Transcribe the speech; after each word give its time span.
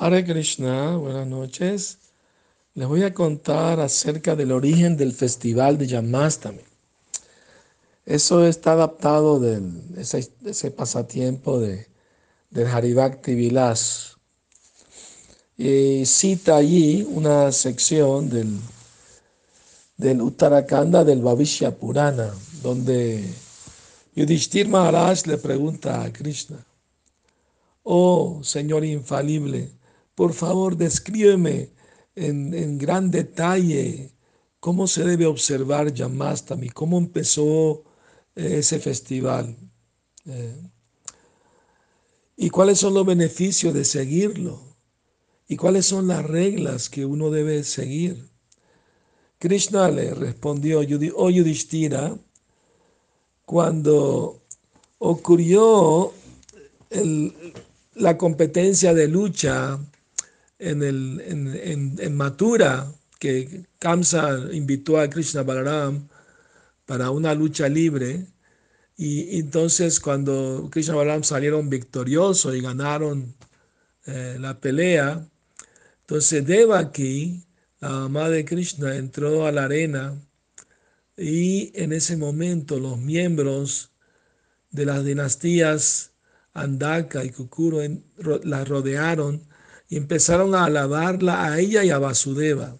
Hare 0.00 0.24
Krishna, 0.24 0.96
buenas 0.96 1.26
noches. 1.26 1.98
Les 2.74 2.86
voy 2.86 3.02
a 3.02 3.12
contar 3.12 3.80
acerca 3.80 4.36
del 4.36 4.52
origen 4.52 4.96
del 4.96 5.12
festival 5.12 5.76
de 5.76 5.88
Yamastami. 5.88 6.60
Eso 8.06 8.46
está 8.46 8.74
adaptado 8.74 9.40
de 9.40 9.60
ese, 9.96 10.70
pasatiempo 10.70 11.58
de, 11.58 11.88
del 12.50 12.68
Haribhakti 12.68 13.34
Vilas. 13.34 14.16
Y 15.56 16.06
cita 16.06 16.54
allí 16.54 17.04
una 17.10 17.50
sección 17.50 18.30
del, 18.30 20.22
Uttarakanda 20.22 21.02
del 21.02 21.22
Bhavishya 21.22 21.72
Purana, 21.76 22.32
donde 22.62 23.24
Yudhishthir 24.14 24.68
Maharaj 24.68 25.26
le 25.26 25.38
pregunta 25.38 26.04
a 26.04 26.12
Krishna, 26.12 26.64
Oh 27.82 28.40
Señor 28.44 28.84
infalible, 28.84 29.72
por 30.18 30.32
favor 30.32 30.76
descríbeme 30.76 31.70
en, 32.16 32.76
gran 32.76 33.08
detalle 33.08 34.10
cómo 34.58 34.88
se 34.88 35.04
debe 35.04 35.26
observar 35.26 35.94
Yamastami, 35.94 36.70
cómo 36.70 36.98
empezó 36.98 37.84
eh, 38.34 38.56
ese 38.58 38.80
festival 38.80 39.56
eh, 40.26 40.60
y 42.36 42.50
cuáles 42.50 42.80
son 42.80 42.94
los 42.94 43.06
beneficios 43.06 43.72
de 43.72 43.84
seguirlo 43.84 44.60
y 45.46 45.54
cuáles 45.54 45.86
son 45.86 46.08
las 46.08 46.24
reglas 46.24 46.90
que 46.90 47.06
uno 47.06 47.30
debe 47.30 47.62
seguir. 47.62 48.28
Krishna 49.38 49.88
le 49.88 50.14
respondió, 50.14 50.80
oh 51.14 51.30
Yudhishthira, 51.30 52.18
cuando 53.44 54.42
ocurrió 54.98 56.12
la 57.94 58.18
competencia 58.18 58.92
de 58.94 59.06
lucha 59.06 59.78
en, 60.58 60.82
el, 60.82 61.20
en, 61.26 61.96
en, 61.98 62.16
Mathura, 62.16 62.92
que 63.18 63.66
Kamsa 63.78 64.48
invitó 64.52 64.98
a 64.98 65.08
Krishna 65.08 65.42
Balaram 65.42 66.08
para 66.86 67.10
una 67.10 67.34
lucha 67.34 67.68
libre. 67.68 68.26
Y 68.96 69.38
entonces 69.38 70.00
cuando 70.00 70.68
Krishna 70.70 70.94
Balaram 70.96 71.24
salieron 71.24 71.70
victoriosos 71.70 72.54
y 72.54 72.60
ganaron 72.60 73.34
eh, 74.06 74.36
la 74.40 74.60
pelea, 74.60 75.28
entonces 76.00 76.46
Devaki, 76.46 77.44
la 77.80 77.90
mamá 77.90 78.30
de 78.30 78.44
Krishna, 78.44 78.96
entró 78.96 79.46
a 79.46 79.52
la 79.52 79.64
arena 79.64 80.20
y 81.16 81.72
en 81.74 81.92
ese 81.92 82.16
momento 82.16 82.78
los 82.80 82.98
miembros 82.98 83.92
de 84.70 84.86
las 84.86 85.04
dinastías 85.04 86.12
Andaka 86.54 87.24
y 87.24 87.30
Kukuro 87.30 87.80
la 88.44 88.64
rodearon 88.64 89.46
y 89.88 89.96
empezaron 89.96 90.54
a 90.54 90.64
alabarla 90.64 91.44
a 91.44 91.58
ella 91.58 91.84
y 91.84 91.90
a 91.90 91.98
Vasudeva. 91.98 92.76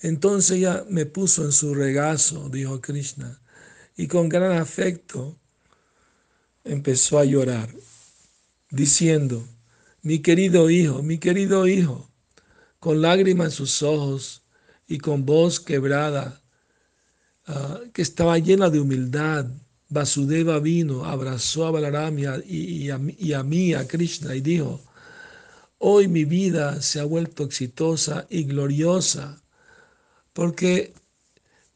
Entonces 0.00 0.58
ella 0.58 0.84
me 0.88 1.06
puso 1.06 1.44
en 1.44 1.52
su 1.52 1.74
regazo, 1.74 2.48
dijo 2.48 2.80
Krishna, 2.80 3.40
y 3.96 4.08
con 4.08 4.28
gran 4.28 4.52
afecto 4.52 5.38
empezó 6.64 7.18
a 7.18 7.24
llorar, 7.24 7.72
diciendo, 8.70 9.46
mi 10.02 10.20
querido 10.20 10.70
hijo, 10.70 11.02
mi 11.02 11.18
querido 11.18 11.68
hijo, 11.68 12.10
con 12.80 13.00
lágrimas 13.00 13.46
en 13.46 13.52
sus 13.52 13.82
ojos 13.82 14.42
y 14.88 14.98
con 14.98 15.24
voz 15.24 15.60
quebrada, 15.60 16.42
ah, 17.46 17.80
que 17.92 18.02
estaba 18.02 18.38
llena 18.38 18.70
de 18.70 18.80
humildad, 18.80 19.46
Vasudeva 19.88 20.58
vino, 20.58 21.04
abrazó 21.04 21.66
a 21.66 21.70
Balaram 21.70 22.18
y, 22.18 22.88
a, 22.88 23.42
mí, 23.42 23.74
a 23.74 23.86
Krishna, 23.86 24.34
y 24.34 24.40
dijo, 24.40 24.80
hoy 25.82 26.08
mi 26.08 26.24
vida 26.24 26.80
se 26.80 27.00
ha 27.00 27.04
vuelto 27.04 27.44
exitosa 27.44 28.26
y 28.30 28.44
gloriosa, 28.44 29.42
porque 30.32 30.94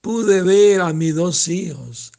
pude 0.00 0.42
ver 0.42 0.80
a 0.80 0.92
mis 0.92 1.14
dos 1.14 1.48
hijos, 1.48 2.12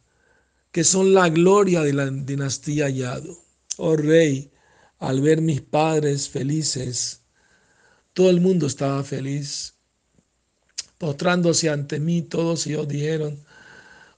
que 0.71 0.83
son 0.83 1.13
la 1.13 1.29
gloria 1.29 1.81
de 1.81 1.93
la 1.93 2.09
dinastía 2.09 2.89
Yadu. 2.89 3.37
Oh 3.77 3.95
rey, 3.95 4.51
al 4.99 5.21
ver 5.21 5.41
mis 5.41 5.61
padres 5.61 6.29
felices, 6.29 7.21
todo 8.13 8.29
el 8.29 8.41
mundo 8.41 8.67
estaba 8.67 9.03
feliz. 9.03 9.75
Postrándose 10.97 11.69
ante 11.69 11.99
mí, 11.99 12.23
todos 12.23 12.67
ellos 12.67 12.87
dijeron, 12.87 13.39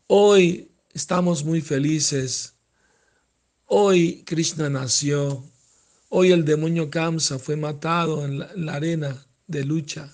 hoy 0.08 0.70
Estamos 0.94 1.46
muy 1.46 1.62
felices. 1.62 2.56
Hoy 3.66 4.24
Krishna 4.26 4.70
nació. 4.70 5.44
Hoy 6.12 6.32
el 6.32 6.44
demonio 6.44 6.90
Kamsa 6.90 7.38
fue 7.38 7.56
matado 7.56 8.26
en 8.26 8.40
la, 8.40 8.74
arena 8.74 9.24
de 9.46 9.64
lucha. 9.64 10.12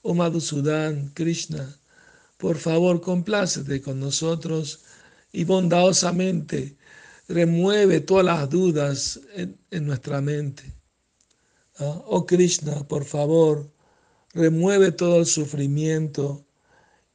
Oh 0.00 0.14
Madhusudan, 0.14 1.10
Krishna, 1.12 1.78
por 2.38 2.56
favor 2.56 3.02
complácete 3.02 3.82
con 3.82 4.00
nosotros 4.00 4.80
y 5.30 5.44
bondadosamente 5.44 6.78
remueve 7.28 8.00
todas 8.00 8.24
las 8.24 8.48
dudas 8.48 9.20
en, 9.34 9.86
nuestra 9.86 10.22
mente. 10.22 10.62
Ah, 11.78 12.02
oh 12.06 12.24
Krishna, 12.24 12.88
por 12.88 13.04
favor, 13.04 13.70
remueve 14.32 14.92
todo 14.92 15.18
el 15.18 15.26
sufrimiento 15.26 16.46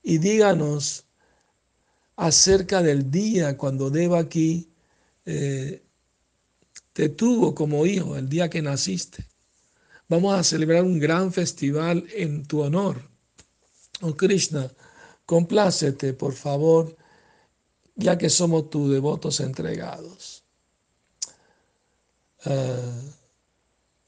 y 0.04 0.20
díganos 0.20 1.06
acerca 2.16 2.84
del 2.84 3.10
día 3.10 3.58
cuando 3.58 3.90
Devaki 3.90 4.70
eh, 5.26 5.83
te 6.94 7.10
tuvo 7.10 7.54
como 7.54 7.86
hijo, 7.86 8.16
el 8.16 8.30
día 8.30 8.50
que 8.50 8.62
naciste. 8.62 9.26
Vamos 10.08 10.36
a 10.36 10.44
celebrar 10.44 10.84
un 10.84 11.00
gran 11.00 11.34
festival 11.34 12.06
en 12.16 12.46
tu 12.46 12.62
honor. 12.62 13.02
Oh 14.02 14.16
Krishna, 14.16 14.72
complácete, 15.26 16.14
por 16.14 16.34
favor, 16.34 16.96
ya 17.96 18.18
que 18.18 18.30
somos 18.30 18.70
tus 18.70 18.92
devotos 18.92 19.40
entregados. 19.40 20.44
Uh, 22.46 23.12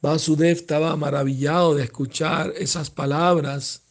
Vasudev 0.01 0.57
estaba 0.57 0.95
maravillado 0.95 1.75
de 1.75 1.83
escuchar 1.83 2.53
esas 2.57 2.89
palabras 2.91 3.81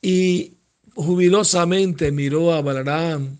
y 0.00 0.56
jubilosamente 0.94 2.12
miró 2.12 2.54
a 2.54 2.62
Balaram 2.62 3.36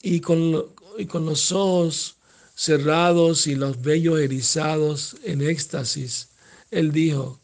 y 0.00 0.20
con, 0.20 0.72
y 0.96 1.06
con 1.06 1.26
los 1.26 1.52
ojos 1.52 2.19
cerrados 2.60 3.46
y 3.46 3.54
los 3.54 3.80
vellos 3.80 4.20
erizados 4.20 5.16
en 5.24 5.40
éxtasis, 5.40 6.28
él 6.70 6.92
dijo, 6.92 7.40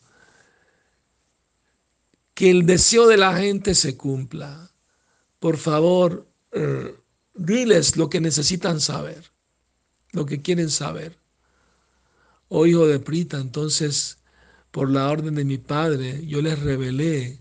que 2.35 2.51
el 2.51 2.67
deseo 2.67 3.07
de 3.09 3.17
la 3.17 3.35
gente 3.35 3.75
se 3.75 3.97
cumpla. 3.97 4.71
Por 5.39 5.57
favor, 5.57 6.29
eh, 6.53 6.95
diles 7.33 7.97
lo 7.97 8.11
que 8.11 8.21
necesitan 8.21 8.79
saber, 8.79 9.33
lo 10.13 10.27
que 10.27 10.43
quieren 10.43 10.69
saber. 10.69 11.17
Oh 12.49 12.67
hijo 12.67 12.87
de 12.87 13.01
Prita, 13.01 13.39
entonces, 13.39 14.19
por 14.71 14.91
la 14.91 15.09
orden 15.09 15.35
de 15.35 15.47
mi 15.47 15.57
padre, 15.57 16.27
yo 16.27 16.43
les 16.43 16.59
revelé 16.59 17.41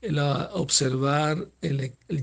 el 0.00 0.18
observar 0.18 1.50
el, 1.60 1.94
el 2.08 2.22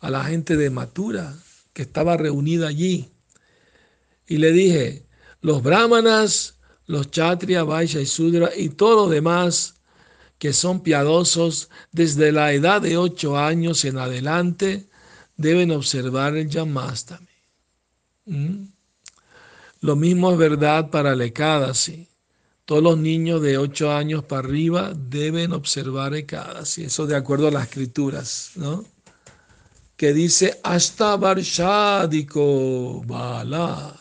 a 0.00 0.10
la 0.10 0.24
gente 0.24 0.56
de 0.56 0.70
Matura 0.70 1.36
que 1.72 1.82
estaba 1.82 2.16
reunida 2.16 2.68
allí. 2.68 3.10
Y 4.26 4.38
le 4.38 4.52
dije, 4.52 5.06
los 5.40 5.62
brahmanas, 5.62 6.58
los 6.86 7.10
chatria, 7.10 7.64
vaishya 7.64 8.00
y 8.00 8.06
sudra 8.06 8.50
y 8.56 8.70
todos 8.70 8.96
los 8.96 9.10
demás 9.10 9.74
que 10.38 10.52
son 10.52 10.82
piadosos 10.82 11.68
desde 11.92 12.32
la 12.32 12.52
edad 12.52 12.80
de 12.80 12.96
ocho 12.96 13.38
años 13.38 13.84
en 13.84 13.98
adelante 13.98 14.88
deben 15.36 15.70
observar 15.70 16.36
el 16.36 16.48
Yamastami. 16.48 17.28
¿Mm? 18.26 18.64
Lo 19.80 19.96
mismo 19.96 20.32
es 20.32 20.38
verdad 20.38 20.90
para 20.90 21.12
el 21.12 21.20
Ekadasi. 21.22 22.08
Todos 22.64 22.82
los 22.82 22.98
niños 22.98 23.42
de 23.42 23.58
8 23.58 23.92
años 23.92 24.22
para 24.22 24.46
arriba 24.46 24.92
deben 24.94 25.52
observar 25.52 26.14
Ekadasi, 26.14 26.84
eso 26.84 27.04
de 27.04 27.16
acuerdo 27.16 27.48
a 27.48 27.50
las 27.50 27.64
escrituras, 27.64 28.52
¿no? 28.54 28.84
Que 30.00 30.14
dice 30.14 30.58
hasta 30.62 31.14
Barshadiko 31.18 33.02
Bala. 33.06 33.94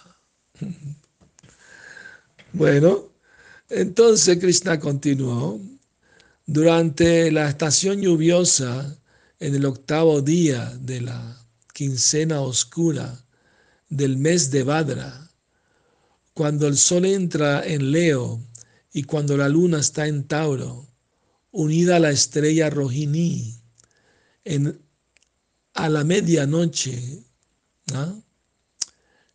Bueno, 2.53 3.09
entonces 3.67 4.37
Krishna 4.39 4.79
continuó. 4.79 5.59
Durante 6.45 7.29
la 7.33 7.49
estación 7.49 7.99
lluviosa, 7.99 8.97
en 9.41 9.55
el 9.55 9.65
octavo 9.65 10.21
día 10.21 10.73
de 10.79 11.01
la 11.01 11.45
quincena 11.73 12.39
oscura 12.39 13.21
del 13.89 14.15
mes 14.15 14.51
de 14.51 14.63
Vadra, 14.63 15.29
cuando 16.33 16.67
el 16.67 16.77
sol 16.77 17.03
entra 17.03 17.61
en 17.67 17.91
Leo 17.91 18.39
y 18.93 19.03
cuando 19.03 19.35
la 19.35 19.49
luna 19.49 19.81
está 19.81 20.07
en 20.07 20.23
Tauro, 20.23 20.87
unida 21.51 21.97
a 21.97 21.99
la 21.99 22.11
estrella 22.11 22.69
Rohini, 22.69 23.53
en, 24.45 24.79
a 25.83 25.89
la 25.89 26.03
medianoche, 26.03 27.23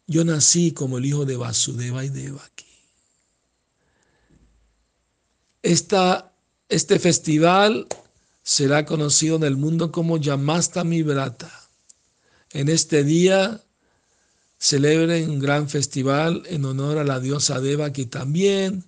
yo 0.07 0.25
nací 0.25 0.73
como 0.73 0.99
el 0.99 1.07
hijo 1.07 1.25
de 1.25 1.37
Vasudeva 1.37 2.05
y 2.05 2.11
Devaki. 2.11 2.67
Esta, 5.63 6.33
este 6.69 6.99
festival 6.99 7.87
será 8.43 8.85
conocido 8.85 9.37
en 9.37 9.45
el 9.45 9.57
mundo 9.57 9.91
como 9.91 10.19
Yamastami 10.19 11.03
Brata. 11.03 11.51
En 12.51 12.69
este 12.69 13.03
día 13.03 13.63
celebren 14.59 15.31
un 15.31 15.39
gran 15.39 15.69
festival 15.71 16.43
en 16.47 16.67
honor 16.67 16.99
a 16.99 17.05
la 17.05 17.21
diosa 17.21 17.61
Deva 17.61 17.93
que 17.93 18.05
también 18.05 18.85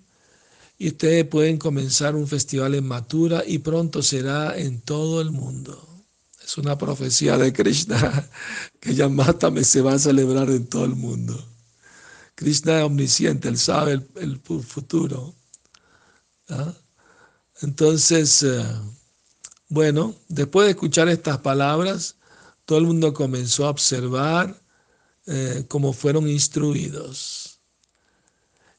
y 0.77 0.89
ustedes 0.89 1.25
pueden 1.25 1.57
comenzar 1.57 2.15
un 2.15 2.27
festival 2.27 2.75
en 2.75 2.87
Mathura 2.87 3.43
y 3.45 3.57
pronto 3.57 4.03
será 4.03 4.55
en 4.55 4.79
todo 4.81 5.21
el 5.21 5.31
mundo. 5.31 5.96
Es 6.47 6.57
una 6.57 6.77
profecía 6.77 7.37
de 7.37 7.51
Krishna 7.51 8.25
que 8.79 8.95
Yamastami 8.95 9.65
se 9.65 9.81
va 9.81 9.95
a 9.95 9.99
celebrar 9.99 10.49
en 10.49 10.65
todo 10.65 10.85
el 10.85 10.95
mundo. 10.95 11.37
Krishna 12.35 12.77
es 12.77 12.85
omnisciente, 12.85 13.49
él 13.49 13.57
sabe 13.57 14.01
el, 14.15 14.39
futuro. 14.39 15.35
¿ah? 16.47 16.73
Entonces, 17.61 18.43
eh, 18.43 18.63
bueno, 19.67 20.15
después 20.29 20.67
de 20.67 20.71
escuchar 20.71 21.09
estas 21.09 21.39
palabras, 21.39 22.15
todo 22.63 22.77
el 22.77 22.85
mundo 22.85 23.13
comenzó 23.13 23.65
a 23.65 23.71
observar 23.71 24.57
eh, 25.25 25.65
cómo 25.67 25.91
fueron 25.91 26.29
instruidos. 26.29 27.59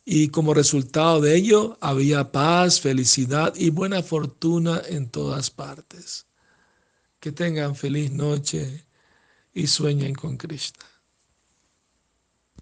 Y 0.07 0.29
como 0.29 0.55
resultado 0.55 1.21
de 1.21 1.37
ello, 1.37 1.77
había 1.83 2.33
paz, 2.33 2.81
felicidad 2.81 3.53
y 3.57 3.69
buena 3.69 4.03
fortuna 4.03 4.81
en 4.89 5.11
todas 5.11 5.51
partes. 5.51 6.28
Que 7.21 7.33
tengan 7.33 7.75
feliz 7.75 8.13
noche 8.13 8.87
y 9.53 9.67
sueñen 9.67 10.15
con 10.15 10.37
Krishna. 10.37 10.98